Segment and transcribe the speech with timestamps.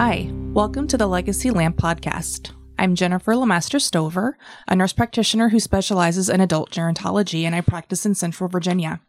[0.00, 2.52] Hi, welcome to the Legacy Lamp podcast.
[2.78, 4.38] I'm Jennifer LeMasters-Stover,
[4.68, 9.00] a nurse practitioner who specializes in adult gerontology, and I practice in Central Virginia.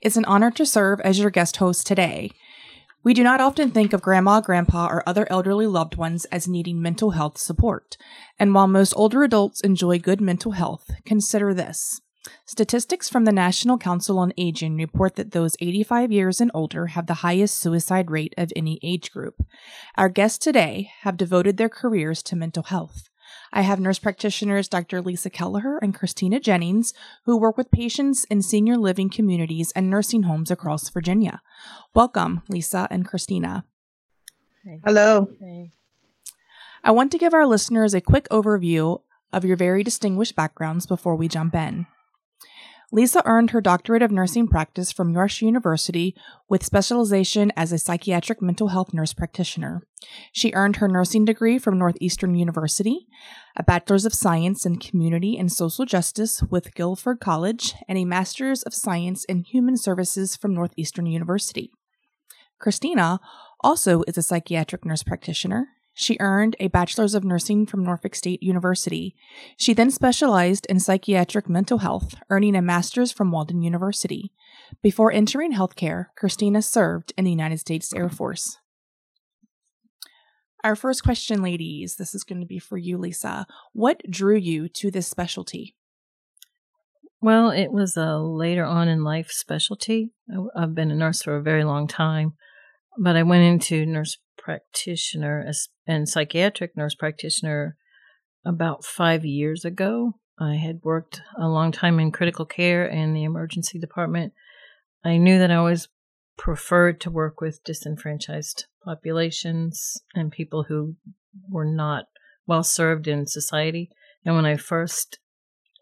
[0.00, 2.30] It's an honor to serve as your guest host today.
[3.04, 6.80] We do not often think of grandma, grandpa, or other elderly loved ones as needing
[6.80, 7.98] mental health support.
[8.38, 12.00] And while most older adults enjoy good mental health, consider this.
[12.44, 17.06] Statistics from the National Council on Aging report that those 85 years and older have
[17.06, 19.42] the highest suicide rate of any age group.
[19.96, 23.08] Our guests today have devoted their careers to mental health.
[23.52, 25.00] I have nurse practitioners Dr.
[25.00, 26.92] Lisa Kelleher and Curstina Jennings,
[27.24, 31.40] who work with patients in senior living communities and nursing homes across Virginia.
[31.94, 33.64] Welcome, Lisa and Curstina.
[34.64, 34.80] Hey.
[34.84, 35.28] Hello.
[35.40, 35.70] Hey.
[36.84, 39.00] I want to give our listeners a quick overview
[39.32, 41.86] of your very distinguished backgrounds before we jump in.
[42.90, 46.14] Lisa earned her doctorate of nursing practice from Rush University
[46.48, 49.82] with specialization as a psychiatric mental health nurse practitioner.
[50.32, 53.06] She earned her nursing degree from Northeastern University,
[53.56, 58.62] a bachelor's of science in community and social justice with Guilford College, and a master's
[58.62, 61.70] of science in human services from Northeastern University.
[62.58, 63.18] Curstina
[63.60, 65.68] also is a psychiatric nurse practitioner.
[66.00, 69.16] She earned a Bachelor's of Nursing from Norfolk State University.
[69.56, 74.30] She then specialized in psychiatric mental health, earning a Master's from Walden University.
[74.80, 78.58] Before entering healthcare, Curstina served in the United States Air Force.
[80.62, 83.44] Our first question, ladies, this is going to be for you, Lisa.
[83.72, 85.74] What drew you to this specialty?
[87.20, 90.12] Well, it was a later on in life specialty.
[90.56, 92.34] I've been a nurse for a very long time,
[92.96, 94.16] but I went into nurse
[94.48, 95.52] practitioner
[95.86, 97.76] and psychiatric nurse practitioner
[98.46, 100.14] about five years ago.
[100.40, 104.32] I had worked a long time in critical care and the emergency department.
[105.04, 105.88] I knew that I always
[106.38, 110.96] preferred to work with disenfranchised populations and people who
[111.50, 112.04] were not
[112.46, 113.90] well served in society.
[114.24, 115.18] And when I first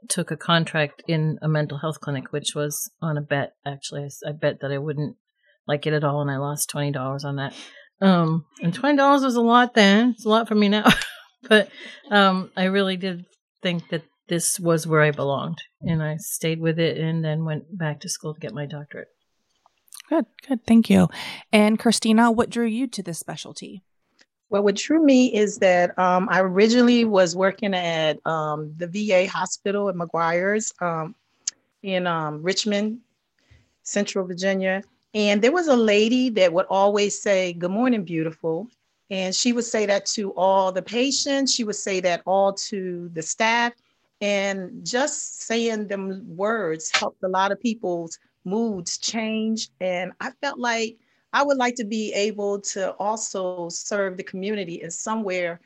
[0.08, 4.32] took a contract in a mental health clinic, which was on a bet, actually, I,
[4.32, 5.14] bet that I wouldn't
[5.68, 7.54] like it at all, and I lost twenty dollars on that.
[8.00, 10.10] Um, and twenty dollars was a lot then.
[10.10, 10.90] It's a lot for me now,
[11.48, 11.70] but
[12.10, 13.24] um, I really did
[13.62, 17.76] think that this was where I belonged, and I stayed with it, and then went
[17.76, 19.08] back to school to get my doctorate.
[20.08, 21.08] Good, good, thank you.
[21.52, 23.82] And Curstina, what drew you to this specialty?
[24.48, 29.28] Well, what drew me is that um, I originally was working at um, the VA
[29.28, 31.16] hospital at McGuire's um,
[31.82, 33.00] in um, Richmond,
[33.82, 34.82] Central Virginia.
[35.16, 38.68] And there was a lady that would always say, Good morning, beautiful.
[39.08, 43.08] And she would say that to all the patients, she would say that all to
[43.14, 43.72] the staff.
[44.20, 49.70] And just saying them words helped a lot of people's moods change.
[49.80, 50.98] And I felt like
[51.32, 55.60] I would like to be able to also serve the community in somewhere,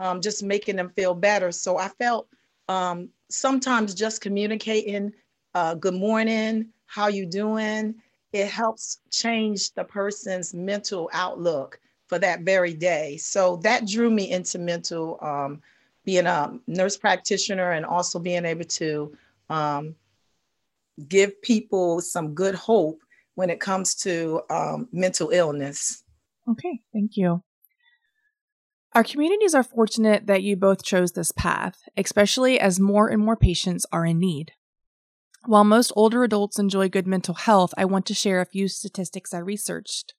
[0.00, 1.52] um, just making them feel better.
[1.52, 2.26] So I felt
[2.68, 5.12] um, sometimes just communicating,
[5.54, 7.96] uh, good morning, how you doing,
[8.34, 11.78] it helps change the person's mental outlook
[12.08, 13.16] for that very day.
[13.16, 15.62] So that drew me into mental, um,
[16.04, 19.16] being a nurse practitioner and also being able to
[19.48, 19.94] um,
[21.08, 23.00] give people some good hope
[23.36, 26.02] when it comes to um, mental illness.
[26.50, 27.40] Okay, thank you.
[28.94, 33.36] Our communities are fortunate that you both chose this path, especially as more and more
[33.36, 34.52] patients are in need.
[35.46, 39.34] While most older adults enjoy good mental health, I want to share a few statistics
[39.34, 40.14] I researched.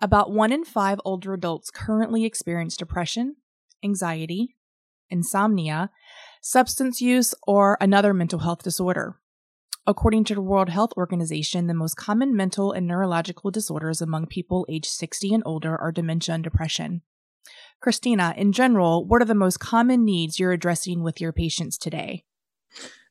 [0.00, 3.36] About one in five older adults currently experience depression,
[3.84, 4.56] anxiety,
[5.10, 5.90] insomnia,
[6.40, 9.20] substance use, or another mental health disorder.
[9.86, 14.64] According to the World Health Organization, the most common mental and neurological disorders among people
[14.70, 17.02] aged 60 and older are dementia and depression.
[17.84, 22.24] Curstina, in general, what are the most common needs you're addressing with your patients today?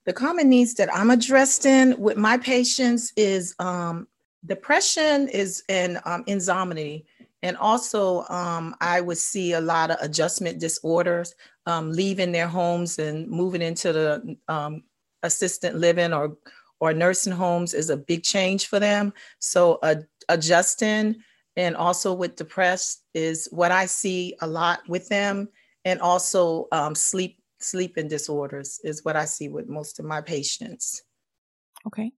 [0.05, 4.07] The common needs that I'm addressed in with my patients is um,
[4.45, 7.01] depression is and um, insomnia.
[7.41, 11.35] And also, um, I would see a lot of adjustment disorders,
[11.65, 14.83] um, leaving their homes and moving into the um,
[15.23, 16.37] assistant living or
[16.79, 19.13] or nursing homes is a big change for them.
[19.39, 19.95] So uh,
[20.27, 21.15] adjusting
[21.55, 25.47] and also with depressed is what I see a lot with them,
[25.85, 31.01] and also um, sleep sleeping disorders is what I see with most of my patients.
[31.87, 32.11] Okay.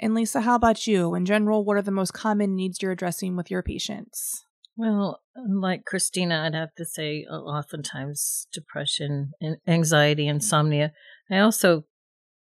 [0.00, 1.14] And Lisa, how about you?
[1.14, 4.44] In general, what are the most common needs you're addressing with your patients?
[4.76, 9.32] Well, like Curstina, I'd have to say uh, oftentimes depression,
[9.66, 10.92] anxiety, insomnia.
[11.28, 11.84] I also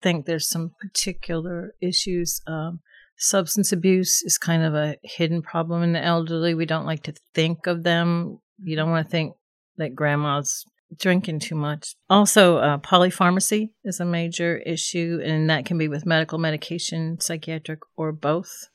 [0.03, 2.41] think there's some particular issues.
[2.49, 2.81] Um,
[3.17, 6.55] substance abuse is kind of a hidden problem in the elderly.
[6.55, 8.41] We don't like to think of them.
[8.59, 9.35] You don't want to think
[9.77, 10.65] that grandma's
[10.99, 11.95] drinking too much.
[12.09, 17.81] Also, uh, polypharmacy is a major issue, and that can be with medical medication, psychiatric,
[17.97, 18.69] or both.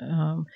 [0.00, 0.46] Um,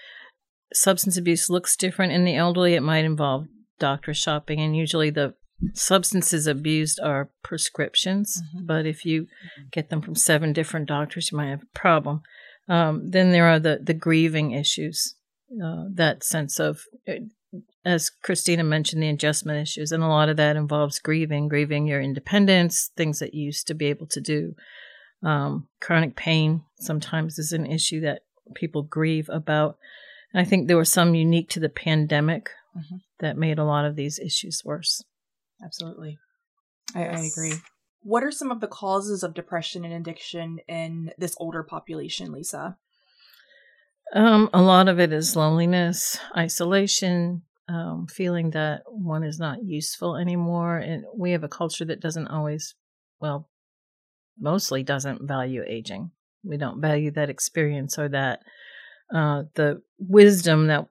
[0.72, 2.74] substance abuse looks different in the elderly.
[2.74, 3.46] It might involve
[3.78, 5.34] doctor shopping, and usually the
[5.72, 8.40] substances abused are prescriptions.
[8.40, 8.66] Mm-hmm.
[8.66, 9.26] But if you
[9.70, 12.22] get them from seven different doctors, you might have a problem.
[12.68, 15.16] Um, then there are the the grieving issues.
[15.62, 16.80] Uh, that sense of
[17.84, 22.00] as Curstina mentioned, the adjustment issues, and a lot of that involves grieving, grieving your
[22.00, 24.54] independence, things that you used to be able to do.
[25.22, 28.22] Um, chronic pain sometimes is an issue that
[28.54, 29.78] people grieve about.
[30.32, 32.96] And I think there were some unique to the pandemic mm-hmm.
[33.20, 35.02] that made a lot of these issues worse.
[35.62, 36.19] Absolutely.
[36.94, 37.54] I, I agree.
[38.02, 42.76] What are some of the causes of depression and addiction in this older population, Lisa?
[44.12, 50.16] Um, a lot of it is loneliness, isolation, um, feeling that one is not useful
[50.16, 50.76] anymore.
[50.78, 52.75] And we have a culture that doesn't always,
[53.20, 53.49] well,
[54.38, 56.11] mostly doesn't value aging.
[56.43, 58.40] We don't value that experience or that
[59.14, 60.88] uh, the wisdom that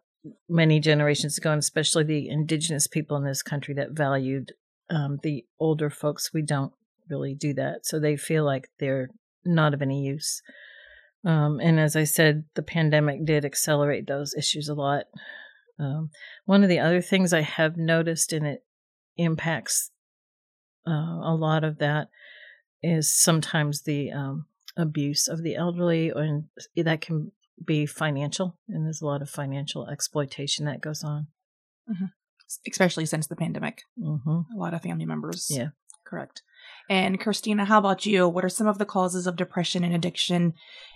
[0.50, 4.54] many generations ago, and especially the indigenous people in this country that valued
[4.90, 6.34] um, the older folks.
[6.34, 6.72] We don't
[7.10, 9.10] really do that, so they feel like they're
[9.46, 10.42] not of any use.
[11.25, 15.06] Um, and as I said, the pandemic did accelerate those issues a lot.
[15.80, 16.10] Um,
[16.46, 18.64] one of the other things I have noticed, and it
[19.18, 19.92] impacts
[20.88, 22.10] uh, a lot of that,
[22.81, 24.46] is sometimes the um,
[24.78, 27.31] abuse of the elderly, and that can
[27.66, 31.28] be financial, and there's a lot of financial exploitation that goes on.
[31.90, 32.06] Mm-hmm.
[32.70, 33.81] Especially since the pandemic.
[34.00, 34.56] Mm-hmm.
[34.56, 35.48] A lot of family members.
[35.50, 35.70] Yeah.
[36.06, 36.44] Correct.
[36.90, 38.28] And Curstina, how about you?
[38.28, 40.54] What are some of the causes of depression and addiction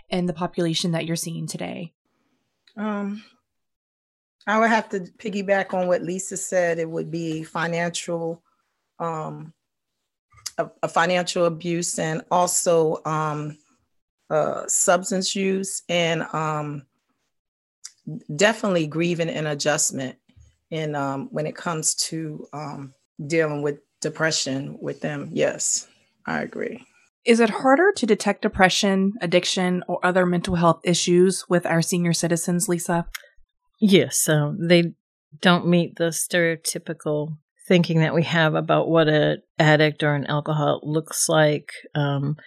[0.10, 1.94] in the population that you're seeing today?
[2.76, 3.24] Um,
[4.48, 6.80] I would have to piggyback on what Lisa said.
[6.80, 8.42] It would be financial,
[8.98, 9.54] um,
[10.58, 13.58] a, a financial abuse, and also um,
[14.30, 16.86] uh, substance use, and um,
[18.36, 20.18] definitely grieving and adjustment.
[20.72, 22.94] And um, when it comes to um,
[23.26, 25.88] dealing with depression with them, yes,
[26.26, 26.86] I agree.
[27.26, 32.14] Is it harder to detect depression, addiction, or other mental health issues with our senior
[32.14, 33.06] citizens, Lisa?
[33.80, 34.94] Yes, um, they
[35.40, 37.38] don't meet the stereotypical
[37.68, 41.72] thinking that we have about what an addict or an alcoholic looks like.
[41.94, 42.38] Um,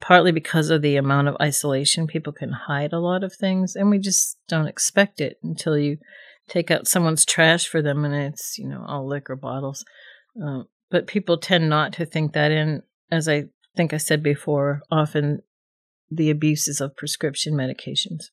[0.00, 3.90] partly because of the amount of isolation, people can hide a lot of things, and
[3.90, 5.98] we just don't expect it until you
[6.48, 9.84] take out someone's trash for them and it's you know all liquor bottles.
[10.42, 13.44] Um, but people tend not to think that in, as I
[13.76, 15.42] think I said before, often
[16.10, 18.30] the abuses of prescription medications.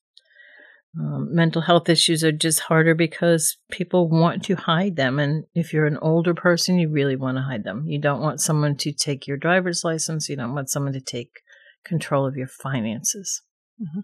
[0.97, 5.19] Um, mental health issues are just harder because people want to hide them.
[5.19, 7.85] And if you're an older person, you really want to hide them.
[7.85, 10.29] You don't want someone to take your driver's license.
[10.29, 11.41] You don't want someone to take
[11.83, 13.41] control of your finances.
[13.81, 14.01] Mm-hmm.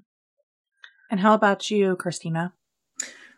[1.11, 2.51] And how about you, Curstina?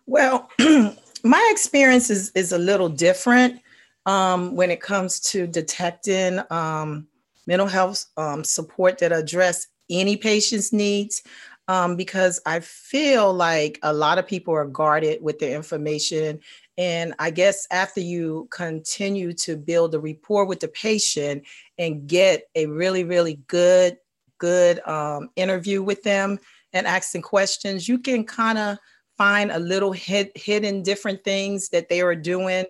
[0.07, 0.50] Well,
[1.23, 3.61] my experience is, is a little different
[4.07, 7.07] um, when it comes to detecting um,
[7.45, 11.21] mental health um, support that address any patient's needs
[11.68, 16.39] um, because I feel like a lot of people are guarded with their information.
[16.77, 21.43] And I guess after you continue to build a rapport with the patient
[21.77, 23.98] and get a really, really good,
[24.39, 26.39] good um, interview with them
[26.74, 28.77] and asking questions, you can kind of
[29.17, 32.65] find a little hid, hidden different things that they are doing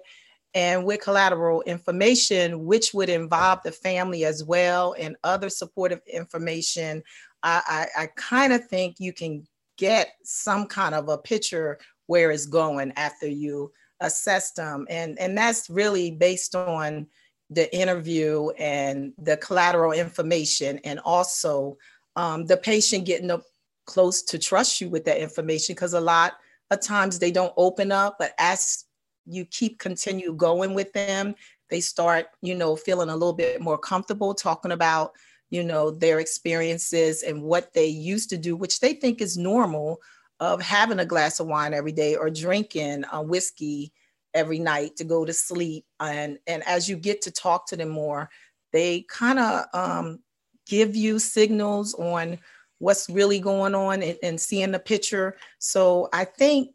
[0.53, 7.03] and with collateral information, which would involve the family as well and other supportive information,
[7.41, 12.31] I, I, I kind of think you can get some kind of a picture where
[12.31, 14.85] it's going after you assess them.
[14.89, 17.07] And, and that's really based on
[17.49, 21.77] the interview and the collateral information and also
[22.15, 23.43] um, the patient getting up
[23.85, 26.33] close to trust you with that information because a lot
[26.71, 28.85] of times they don't open up, but as
[29.25, 31.35] you keep continue going with them,
[31.69, 35.13] they start, you know, feeling a little bit more comfortable talking about
[35.53, 39.99] you know, their experiences and what they used to do, which they think is normal
[40.39, 43.93] of having a glass of wine every day or drinking a whiskey
[44.33, 45.85] every night to go to sleep.
[45.99, 48.31] And, and as you get to talk to them more,
[48.71, 50.19] they kind of um,
[50.65, 52.39] give you signals on
[52.79, 55.37] what's really going on and, and seeing the picture.
[55.59, 56.71] So I think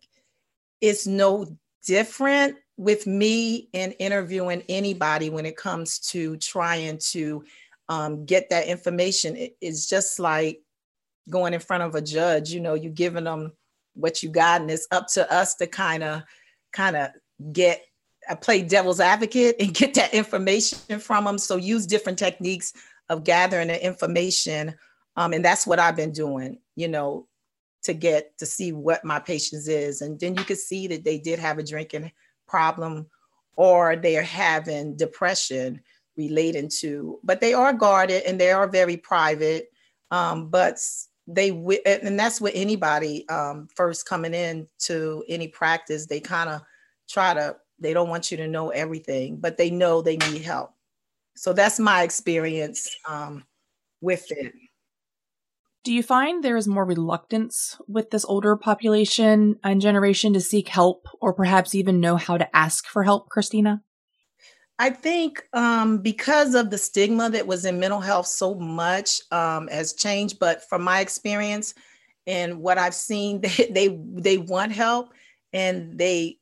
[0.80, 1.48] it's no
[1.88, 7.42] different with me in interviewing anybody when it comes to trying to
[7.88, 9.34] um, get that information.
[9.36, 10.60] It, it's just like
[11.30, 12.50] going in front of a judge.
[12.50, 13.52] You know, you giving them
[13.94, 16.22] what you got, and it's up to us to kind of
[16.72, 17.08] kind of
[17.52, 17.82] get
[18.28, 21.38] I play devil's advocate and get that information from them.
[21.38, 22.74] So use different techniques
[23.08, 24.74] of gathering the information.
[25.16, 27.26] Um, and that's what I've been doing, you know,
[27.88, 30.02] to get to see what my patients is.
[30.02, 32.12] And then you could see that they did have a drinking
[32.46, 33.06] problem
[33.56, 35.80] or they're having depression
[36.18, 39.72] relating to, but they are guarded and they are very private.
[40.10, 40.78] Um, but
[41.26, 41.48] they
[41.86, 46.62] and that's what anybody um, first coming in to any practice they kind of
[47.08, 50.72] try to they don't want you to know everything but they know they need help
[51.36, 53.44] so that's my experience um,
[54.00, 54.54] with it
[55.88, 60.68] do you find there is more reluctance with this older population and generation to seek
[60.68, 63.80] help or perhaps even know how to ask for help curstina
[64.78, 69.66] I think um, because of the stigma that was in mental health, so much um,
[69.68, 70.38] has changed.
[70.38, 71.74] But from my experience
[72.26, 75.14] and what I've seen, they they, they want help
[75.54, 76.38] and they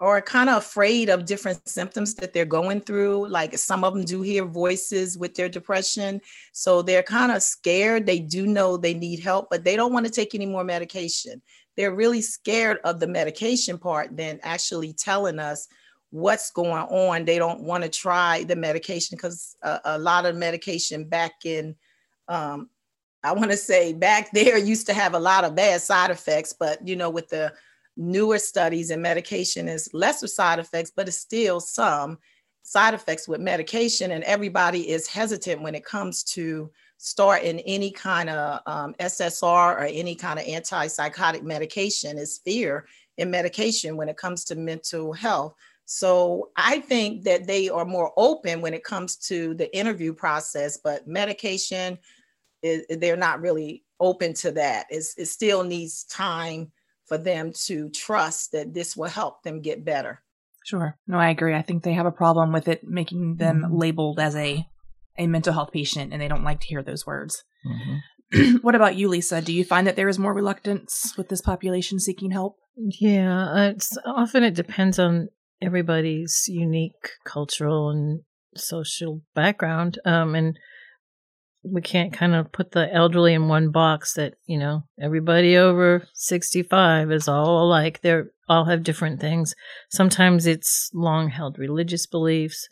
[0.00, 3.28] are kind of afraid of different symptoms that they're going through.
[3.28, 6.20] Like some of them do hear voices with their depression,
[6.52, 8.06] so they're kind of scared.
[8.06, 11.42] They do know they need help, but they don't want to take any more medication.
[11.76, 15.68] They're really scared of the medication part than actually telling us
[16.10, 17.24] what's going on.
[17.24, 21.76] They don't want to try the medication because a, a, lot of medication back in,
[22.28, 22.68] um,
[23.22, 26.54] I want to say back there used to have a lot of bad side effects,
[26.58, 27.52] but you know, with the
[27.96, 32.18] newer studies and medication is lesser side effects, but it's still some
[32.62, 34.12] side effects with medication.
[34.12, 39.84] And everybody is hesitant when it comes to starting any kind of um, SSR or
[39.84, 45.54] any kind of antipsychotic medication is fear in medication when it comes to mental health.
[45.86, 50.76] So I think that they are more open when it comes to the interview process,
[50.76, 51.98] but medication,
[52.62, 54.86] they're not really open to that.
[54.90, 56.70] It's, it still needs time
[57.10, 60.22] for them to trust that this will help them get better.
[60.64, 60.96] Sure.
[61.08, 61.56] No, I agree.
[61.56, 63.76] I think they have a problem with it making them mm-hmm.
[63.76, 64.64] labeled as a
[65.18, 67.42] a mental health patient and they don't like to hear those words.
[67.66, 68.56] Mm-hmm.
[68.62, 69.42] what about you, Lisa?
[69.42, 72.58] Do you find that there is more reluctance with this population seeking help?
[72.76, 78.20] Yeah, it's often it depends on everybody's unique cultural and
[78.54, 79.98] social background.
[80.04, 80.56] Um, and
[81.62, 86.06] we can't kind of put the elderly in one box that, you know, everybody over
[86.14, 88.00] 65 is all alike.
[88.00, 89.54] They all have different things.
[89.90, 92.68] Sometimes it's long held religious beliefs.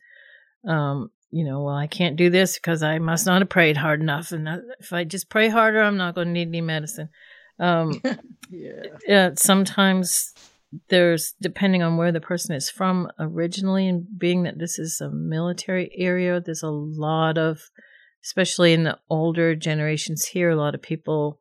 [0.66, 4.00] Um, you know, well, I can't do this because I must not have prayed hard
[4.00, 4.32] enough.
[4.32, 4.48] And
[4.80, 7.10] if I just pray harder, I'm not going to need any medicine.
[7.58, 8.00] Um,
[8.50, 8.82] yeah.
[9.06, 9.30] yeah.
[9.36, 10.32] Sometimes
[10.88, 15.08] there's depending on where the person is from originally and being that this is a
[15.08, 17.70] military area there's a lot of
[18.24, 21.38] especially in the older generations here a lot of people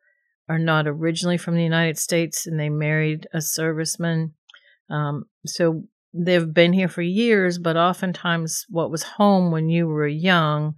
[0.50, 4.31] are not originally from the united states and they married a serviceman
[4.89, 10.07] um, so they've been here for years but oftentimes what was home when you were
[10.07, 10.75] young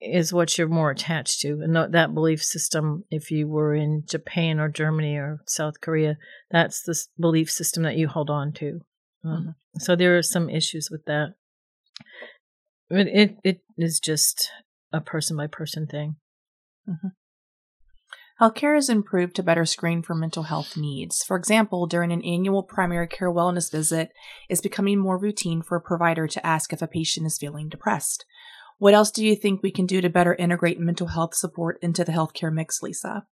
[0.00, 1.60] is what you're more attached to.
[1.62, 6.16] And that belief system, if you were in Japan or Germany or South Korea,
[6.50, 8.80] that's the belief system that you hold on to.
[9.24, 9.50] Um, mm-hmm.
[9.78, 11.34] So there are some issues with that.
[12.88, 14.50] But it, it is just
[14.92, 16.16] a person by person thing.
[16.88, 17.08] Mm-hmm.
[18.40, 21.22] Healthcare has improved to better screen for mental health needs.
[21.22, 24.12] For example, during an annual primary care wellness visit,
[24.48, 28.24] it's becoming more routine for a provider to ask if a patient is feeling depressed.
[28.78, 32.02] What else do you think we can do to better integrate mental health support into
[32.02, 33.26] the healthcare mix, Lisa?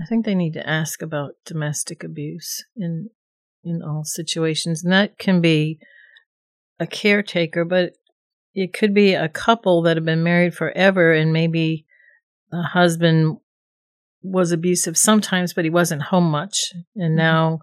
[0.00, 3.08] I think they need to ask about domestic abuse in
[3.64, 4.84] in all situations.
[4.84, 5.78] And that can be
[6.78, 7.92] a caretaker, but
[8.54, 11.86] it could be a couple that have been married forever and maybe
[12.50, 13.38] the husband
[14.22, 16.72] was abusive sometimes, but he wasn't home much.
[16.94, 17.16] And mm-hmm.
[17.16, 17.60] now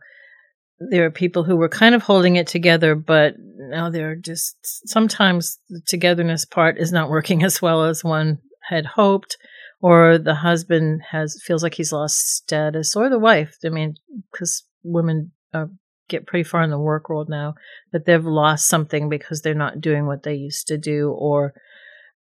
[0.79, 5.59] there are people who were kind of holding it together, but now they're just sometimes
[5.69, 9.37] the togetherness part is not working as well as one had hoped,
[9.81, 13.57] or the husband has feels like he's lost status, or the wife.
[13.65, 13.95] I mean,
[14.31, 15.65] because women uh,
[16.09, 17.55] get pretty far in the work world now,
[17.91, 21.53] that they've lost something because they're not doing what they used to do, or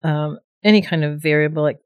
[0.02, 1.78] um, any kind of variable like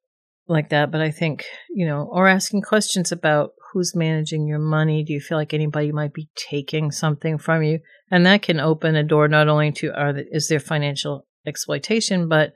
[0.49, 0.91] like that.
[0.91, 5.05] But I think you know, or asking questions about who's managing your money?
[5.05, 7.81] Do you feel like anybody might be taking something from you?
[8.11, 12.29] And that can open a door not only to are the, is there financial exploitation,
[12.29, 12.53] but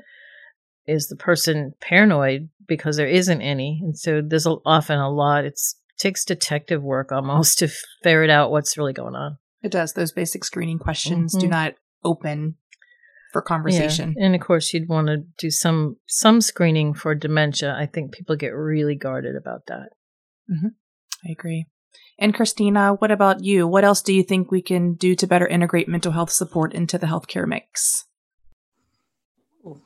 [0.86, 3.80] is the person paranoid because there isn't any?
[3.82, 5.44] And so there's often a lot.
[5.44, 5.60] It
[5.98, 7.68] takes detective work almost to
[8.02, 9.38] ferret out what's really going on.
[9.62, 9.94] It does.
[9.94, 11.40] Those basic screening questions mm-hmm.
[11.40, 11.74] do not
[12.04, 12.56] open
[13.32, 14.14] for conversation.
[14.16, 14.26] Yeah.
[14.26, 17.74] And of course, you'd want to do some some screening for dementia.
[17.76, 19.88] I think people get really guarded about that.
[20.50, 20.68] Mm-hmm.
[21.26, 21.66] I agree.
[22.18, 23.66] And Curstina, what about you?
[23.66, 26.96] What else do you think we can do to better integrate mental health support into
[26.96, 28.04] the healthcare mix?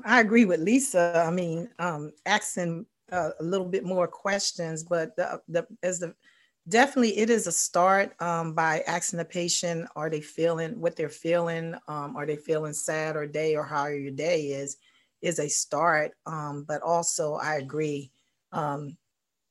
[0.04, 1.24] I agree with Lisa.
[1.26, 6.14] I mean, um, asking uh, a little bit more questions, but the, the, as the
[6.68, 11.08] definitely it is a start um, by asking the patient, are they feeling what they're
[11.08, 11.74] feeling?
[11.88, 14.76] Um, are they feeling sad or day or how your day is?
[15.20, 16.12] Is a start.
[16.26, 18.12] Um, but also, I agree.
[18.52, 18.96] Um,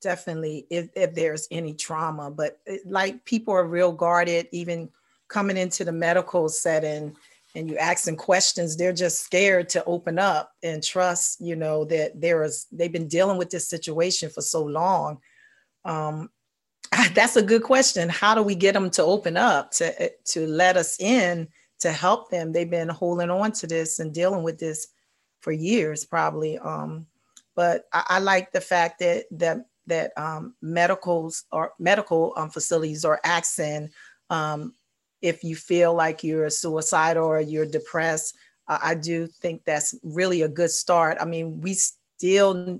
[0.01, 4.89] definitely, if, if there's any trauma, but it, like people are real guarded, even
[5.27, 7.15] coming into the medical setting
[7.55, 11.85] and you ask them questions, they're just scared to open up and trust, you know,
[11.85, 15.19] that there is, they've been dealing with this situation for so long.
[15.85, 16.29] Um,
[17.13, 18.09] that's a good question.
[18.09, 21.47] How do we get them to open up, to, to let us in,
[21.79, 22.51] to help them?
[22.51, 24.87] They've been holding on to this and dealing with this
[25.39, 26.57] for years, probably.
[26.57, 27.07] Um,
[27.55, 33.05] but I, I, like the fact that that that um, medicals or medical um, facilities
[33.05, 33.89] are asking
[34.29, 34.73] um,
[35.21, 38.35] if you feel like you're suicidal or you're depressed,
[38.67, 41.17] uh, I do think that's really a good start.
[41.19, 42.79] I mean, we still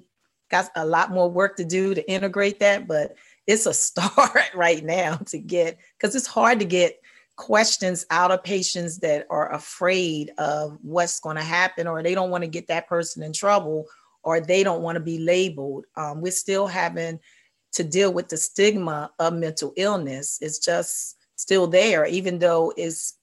[0.50, 3.16] got a lot more work to do to integrate that, but
[3.46, 7.00] it's a start right now to get because it's hard to get
[7.36, 12.32] questions out of patients that are afraid of what's going to happen or they don't
[12.32, 13.86] want to get that person in trouble
[14.24, 15.86] or they don't want to be labeled.
[15.96, 17.20] Um, we're still having
[17.74, 20.40] to deal with the stigma of mental illness.
[20.42, 23.18] It's just still there, even though it's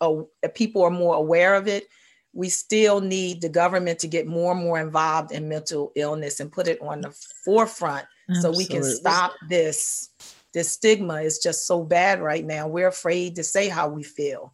[0.00, 0.22] uh,
[0.54, 1.88] people are more aware of it.
[2.32, 6.52] We still need the government to get more and more involved in mental illness and
[6.52, 7.14] put it on the
[7.44, 8.52] forefront Absolutely.
[8.52, 10.10] so we can stop this.
[10.52, 12.68] This stigma is just so bad right now.
[12.68, 14.52] We're afraid to say how we feel.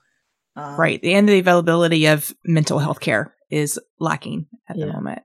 [0.57, 1.01] Um, right.
[1.05, 4.87] And the availability of mental health care is lacking at yeah.
[4.87, 5.23] the moment.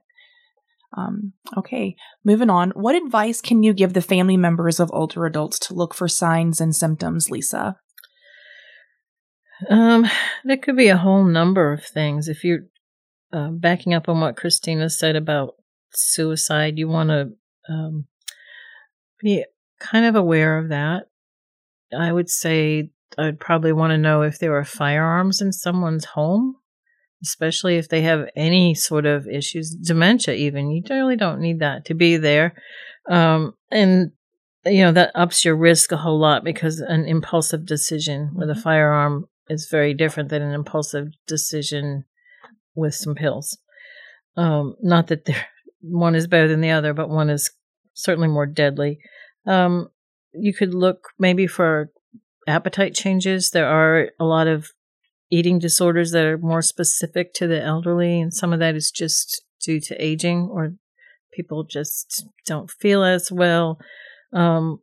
[0.96, 2.70] Um, okay, moving on.
[2.70, 6.60] What advice can you give the family members of older adults to look for signs
[6.60, 7.76] and symptoms, Lisa?
[9.68, 10.06] Um,
[10.44, 12.28] there could be a whole number of things.
[12.28, 12.66] If you're
[13.32, 15.56] uh, backing up on what Curstina said about
[15.92, 17.32] suicide, you want to
[17.68, 18.06] um,
[19.20, 19.44] be
[19.78, 21.04] kind of aware of that.
[21.96, 26.56] I would say I'd probably want to know if there are firearms in someone's home
[27.22, 30.70] especially if they have any sort of issues, dementia even.
[30.70, 32.54] You really don't need that to be there.
[33.10, 34.12] Um, and,
[34.64, 38.52] you know, that ups your risk a whole lot because an impulsive decision with a
[38.52, 38.62] mm-hmm.
[38.62, 42.04] firearm is very different than an impulsive decision
[42.74, 43.58] with some pills.
[44.36, 45.28] Um, not that
[45.80, 47.50] one is better than the other, but one is
[47.94, 49.00] certainly more deadly.
[49.46, 49.88] Um,
[50.32, 51.90] you could look maybe for
[52.46, 53.50] appetite changes.
[53.50, 54.70] There are a lot of
[55.30, 59.42] eating disorders that are more specific to the elderly, and some of that is just
[59.62, 60.74] due to aging or
[61.32, 63.78] people just don't feel as well.
[64.32, 64.80] Um,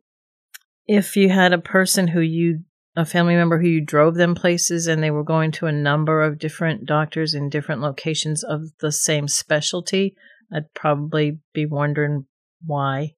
[0.86, 2.60] if you had a person who you,
[2.96, 6.22] a family member who you drove them places and they were going to a number
[6.22, 10.16] of different doctors in different locations of the same specialty,
[10.52, 12.26] I'd probably be wondering
[12.64, 13.14] why.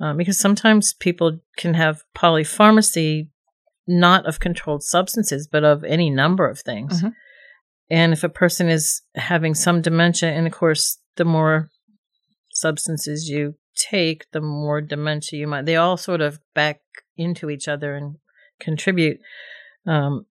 [0.00, 3.28] Um, because sometimes people can have polypharmacy
[3.86, 6.98] not of controlled substances, but of any number of things.
[6.98, 7.08] Mm-hmm.
[7.90, 11.68] And if a person is having some dementia, and of course, the more
[12.52, 16.80] substances you take, the more dementia you might, they all sort of back
[17.16, 18.16] into each other and
[18.60, 19.18] contribute.
[19.86, 20.26] Um,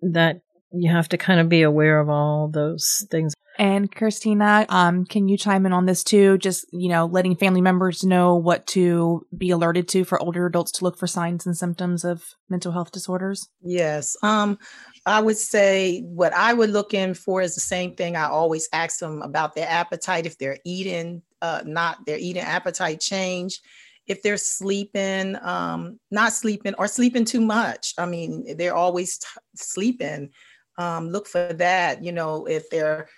[0.00, 0.40] that
[0.72, 3.34] you have to kind of be aware of all those things.
[3.58, 6.38] And Curstina, um, can you chime in on this too?
[6.38, 10.72] Just, you know, letting family members know what to be alerted to for older adults
[10.72, 13.48] to look for signs and symptoms of mental health disorders?
[13.60, 14.16] Yes.
[14.22, 14.58] Um,
[15.04, 18.16] I would say what I would look in for is the same thing.
[18.16, 23.00] I always ask them about their appetite, if they're eating, uh, not their eating appetite
[23.00, 23.60] change,
[24.06, 27.92] if they're sleeping, um, not sleeping, or sleeping too much.
[27.98, 30.30] I mean, they're always t- sleeping.
[30.78, 32.02] Um, look for that.
[32.02, 33.08] You know, if they're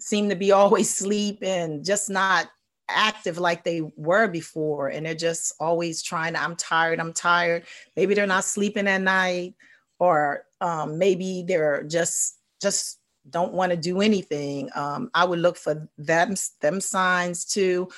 [0.00, 2.48] seem to be always sleeping, just not
[2.88, 4.88] active like they were before.
[4.88, 7.64] And they're just always trying to, I'm tired, I'm tired.
[7.96, 9.54] Maybe they're not sleeping at night,
[9.98, 12.98] or um, maybe they're just just
[13.30, 14.70] don't want to do anything.
[14.74, 17.88] Um, I would look for them, them signs too.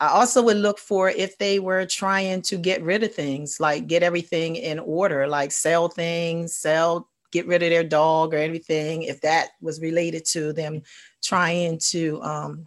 [0.00, 3.86] I also would look for if they were trying to get rid of things, like
[3.86, 9.02] get everything in order, like sell things, sell, get rid of their dog or anything,
[9.02, 10.82] if that was related to them
[11.22, 12.66] trying to um,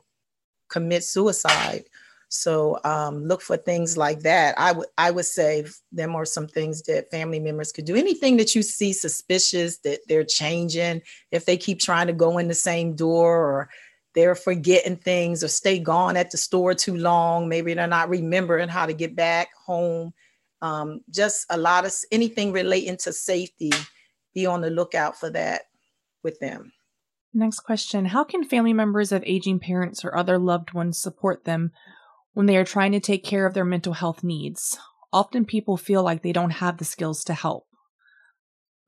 [0.69, 1.83] commit suicide.
[2.29, 4.55] So um, look for things like that.
[4.57, 7.95] I would I would say them are some things that family members could do.
[7.95, 12.47] Anything that you see suspicious that they're changing, if they keep trying to go in
[12.47, 13.69] the same door or
[14.15, 18.69] they're forgetting things or stay gone at the store too long, maybe they're not remembering
[18.69, 20.11] how to get back home.
[20.63, 23.71] um, just a lot of anything relating to safety.
[24.33, 25.63] Be on the lookout for that
[26.23, 26.71] with them.
[27.33, 31.71] Next question How can family members of aging parents or other loved ones support them
[32.33, 34.77] when they are trying to take care of their mental health needs?
[35.11, 37.67] Often people feel like they don't have the skills to help.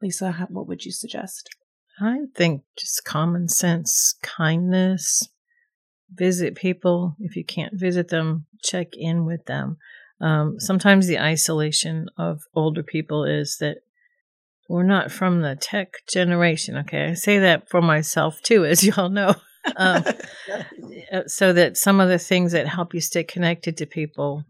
[0.02, 1.50] Lisa, what would you suggest?
[2.00, 5.30] I think just common sense, kindness,
[6.14, 7.16] visit people.
[7.20, 9.78] If you can't visit them, check in with them.
[10.20, 13.78] Um, sometimes the isolation of older people is that
[14.68, 16.78] we're not from the tech generation.
[16.78, 19.36] Okay, I say that for myself too, as you all know.
[19.78, 20.04] um,
[21.12, 24.44] uh, so that some of the things that help you stay connected to people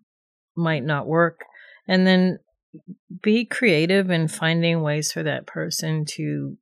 [0.56, 1.42] might not work,
[1.88, 2.40] and then
[3.22, 6.58] be creative in finding ways for that person to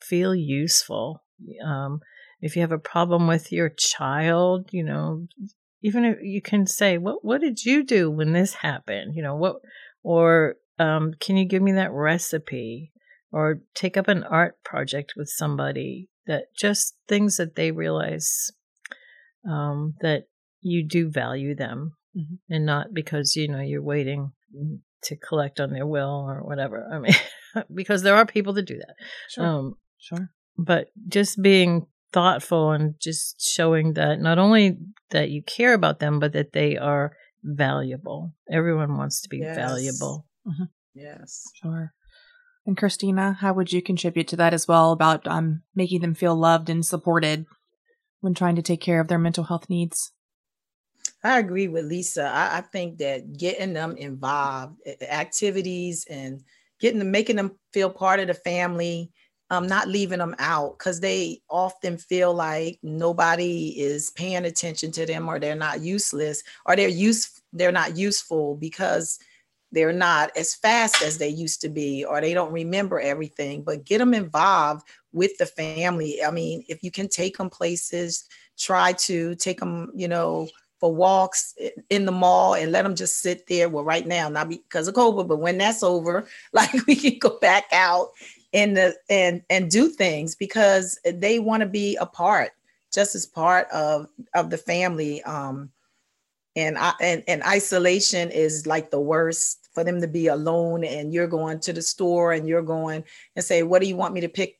[0.00, 1.22] feel useful.
[1.64, 2.00] Um,
[2.40, 5.26] if you have a problem with your child, you know,
[5.82, 9.36] even if you can say, "What what did you do when this happened?" You know,
[9.36, 9.56] what
[10.02, 12.92] or um, can you give me that recipe
[13.32, 18.50] or take up an art project with somebody that just things that they realize
[19.48, 20.24] um, that
[20.60, 22.34] you do value them mm-hmm.
[22.48, 24.32] and not because you know you're waiting
[25.02, 27.12] to collect on their will or whatever i mean
[27.74, 28.94] because there are people that do that
[29.28, 34.78] sure um, sure but just being thoughtful and just showing that not only
[35.10, 39.56] that you care about them but that they are valuable everyone wants to be yes.
[39.56, 40.64] valuable mm-hmm.
[40.94, 41.92] yes sure
[42.66, 46.34] and Curstina, how would you contribute to that as well about um, making them feel
[46.34, 47.44] loved and supported
[48.20, 50.12] when trying to take care of their mental health needs?
[51.22, 52.24] I agree with Lisa.
[52.24, 56.42] I, I think that getting them involved, activities, and
[56.80, 59.10] getting them, making them feel part of the family,
[59.50, 65.04] um, not leaving them out because they often feel like nobody is paying attention to
[65.04, 69.18] them or they're not useless or they're use they're not useful because
[69.74, 73.84] they're not as fast as they used to be or they don't remember everything but
[73.84, 76.22] get them involved with the family.
[76.22, 78.24] I mean if you can take them places
[78.58, 81.54] try to take them you know for walks
[81.90, 83.68] in the mall and let them just sit there.
[83.68, 87.38] Well right now not because of covid but when that's over like we can go
[87.40, 88.08] back out
[88.52, 92.52] and the and and do things because they want to be a part
[92.92, 95.70] just as part of of the family um
[96.56, 101.12] and I, and, and isolation is like the worst for them to be alone and
[101.12, 103.04] you're going to the store and you're going
[103.36, 104.56] and say, what do you want me to pick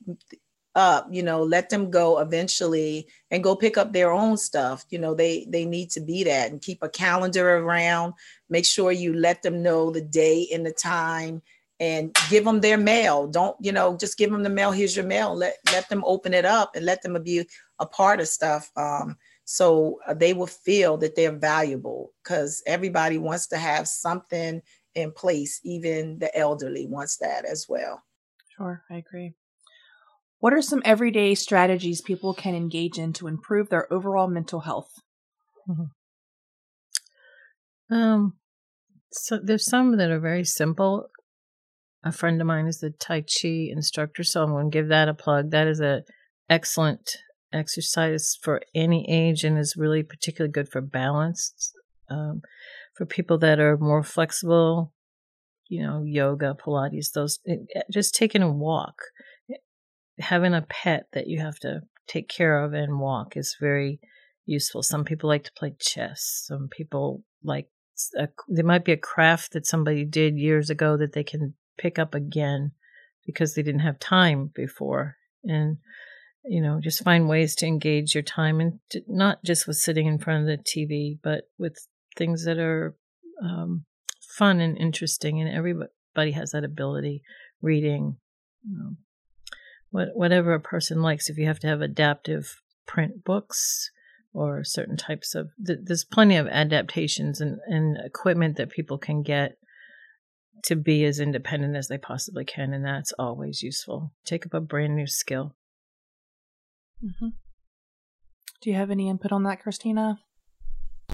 [0.75, 1.07] up?
[1.11, 4.85] You know, let them go eventually and go pick up their own stuff.
[4.91, 8.15] You know, they they need to be that and keep a calendar around.
[8.51, 11.43] Make sure you let them know the day and the time
[11.81, 13.27] and give them their mail.
[13.27, 14.71] Don't, you know, just give them the mail.
[14.71, 15.35] Here's your mail.
[15.35, 17.49] Let let them open it up and let them be
[17.79, 18.71] a part of stuff.
[18.77, 24.63] Um, so they will feel that they're valuable because everybody wants to have something
[24.95, 25.61] in place.
[25.65, 28.03] Even the elderly wants that as well.
[28.57, 29.35] Sure, I agree.
[30.39, 34.91] What are some everyday strategies people can engage in to improve their overall mental health?
[35.69, 35.85] Mm-hmm.
[37.95, 38.35] Um,
[39.11, 41.09] so there's some that are very simple.
[42.05, 45.09] A friend of mine is a Tai Chi instructor, so I'm going to give that
[45.09, 45.51] a plug.
[45.51, 46.03] That is a
[46.51, 47.17] excellent
[47.53, 51.73] exercise for any age and is really particularly good for balance.
[52.11, 52.43] Um,
[52.95, 54.93] for people that are more flexible,
[55.69, 57.57] you know, yoga, Pilates, those, eh,
[57.91, 59.03] just taking a walk,
[59.51, 59.57] eh,
[60.19, 64.01] having a pet that you have to take care of and walk is very
[64.47, 64.83] useful.
[64.83, 66.45] Some people like to play chess.
[66.47, 67.69] Some people like,
[68.17, 71.99] a, there might be a craft that somebody did years ago that they can pick
[71.99, 72.73] up again
[73.27, 75.17] because they didn't have time before.
[75.45, 75.79] And,
[76.45, 80.07] you know, just find ways to engage your time and to, not just with sitting
[80.07, 82.97] in front of the TV, but with things that are
[83.43, 83.85] um,
[84.37, 87.23] fun and interesting, and everybody has that ability.
[87.63, 88.19] Reading,
[88.63, 88.91] you know,
[89.91, 91.31] what, whatever a person likes.
[91.31, 93.91] If you have to have adaptive print books
[94.35, 99.23] or certain types of, th- there's plenty of adaptations and, and equipment that people can
[99.23, 99.57] get
[100.65, 104.13] to be as independent as they possibly can, and that's always useful.
[104.27, 105.55] Take up a brand new skill.
[107.03, 107.29] Mm-hmm.
[108.61, 110.19] Do you have any input on that, Curstina?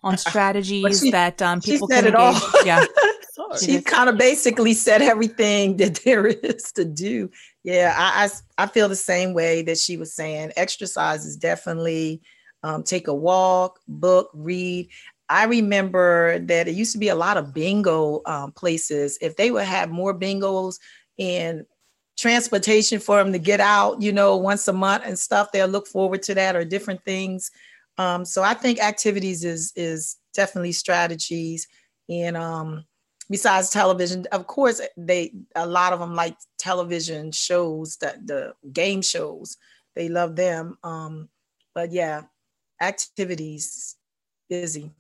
[0.03, 2.43] On strategies she, that um, people she said can it engage.
[2.43, 2.67] all.
[2.67, 2.85] Yeah.
[3.61, 7.31] she kind of basically said everything that there is to do.
[7.63, 10.53] Yeah, I, I, I feel the same way that she was saying.
[10.57, 12.23] Exercise is definitely
[12.63, 14.89] um, take a walk, book, read.
[15.29, 19.19] I remember that it used to be a lot of bingo um, places.
[19.21, 20.79] If they would have more bingos
[21.19, 21.65] and
[22.19, 25.87] transportation for them to get out, you know, once a month and stuff, they'll look
[25.87, 27.51] forward to that or different things.
[28.01, 31.69] Um, so I think activities is is definitely strategies,
[32.09, 32.87] and um,
[33.29, 39.03] besides television, of course, they a lot of them like television shows that the game
[39.03, 39.59] shows.
[39.97, 40.79] They love them.
[40.83, 41.29] Um,
[41.75, 42.23] but yeah,
[42.81, 43.97] activities,
[44.49, 44.93] busy.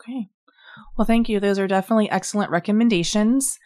[0.00, 0.28] Okay.
[0.98, 1.38] Well, thank you.
[1.38, 3.60] Those are definitely excellent recommendations.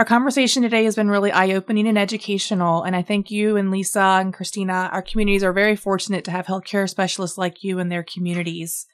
[0.00, 2.84] Our conversation today has been really eye opening and educational.
[2.84, 4.90] And I thank you and Lisa and Curstina.
[4.90, 8.86] Our communities are very fortunate to have healthcare specialists like you in their communities.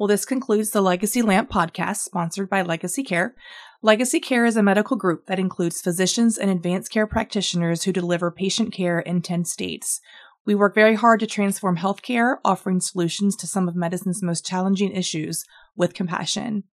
[0.00, 3.36] Well, this concludes the Legacy Lamp podcast sponsored by Legacy Care.
[3.82, 8.32] Legacy Care is a medical group that includes physicians and advanced care practitioners who deliver
[8.32, 10.00] patient care in 10 states.
[10.44, 14.90] We work very hard to transform healthcare, offering solutions to some of medicine's most challenging
[14.90, 15.44] issues
[15.76, 16.64] with compassion.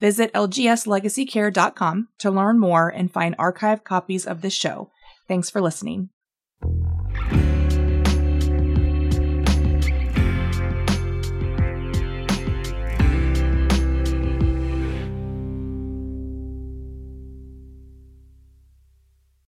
[0.00, 4.90] Visit lgslegacycare.com to learn more and find archived copies of this show.
[5.26, 6.10] Thanks for listening.